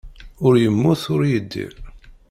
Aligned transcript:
Ur 0.45 0.53
yemmut, 0.63 1.01
ur 1.13 1.21
yeddir. 1.31 1.73